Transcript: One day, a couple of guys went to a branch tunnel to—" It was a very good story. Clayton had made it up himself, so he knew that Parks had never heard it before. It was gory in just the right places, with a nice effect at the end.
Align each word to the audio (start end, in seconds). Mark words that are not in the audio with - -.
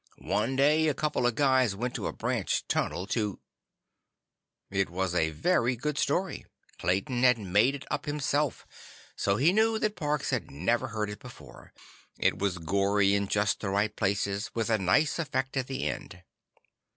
One 0.17 0.55
day, 0.55 0.87
a 0.87 0.95
couple 0.95 1.27
of 1.27 1.35
guys 1.35 1.75
went 1.75 1.93
to 1.93 2.07
a 2.07 2.11
branch 2.11 2.67
tunnel 2.67 3.05
to—" 3.05 3.39
It 4.71 4.89
was 4.89 5.13
a 5.13 5.29
very 5.29 5.75
good 5.75 5.95
story. 5.99 6.43
Clayton 6.79 7.21
had 7.21 7.37
made 7.37 7.75
it 7.75 7.85
up 7.91 8.07
himself, 8.07 8.65
so 9.15 9.35
he 9.35 9.53
knew 9.53 9.77
that 9.77 9.95
Parks 9.95 10.31
had 10.31 10.49
never 10.49 10.87
heard 10.87 11.11
it 11.11 11.19
before. 11.19 11.71
It 12.17 12.39
was 12.39 12.57
gory 12.57 13.13
in 13.13 13.27
just 13.27 13.59
the 13.59 13.69
right 13.69 13.95
places, 13.95 14.49
with 14.55 14.71
a 14.71 14.79
nice 14.79 15.19
effect 15.19 15.55
at 15.55 15.67
the 15.67 15.85
end. 15.87 16.23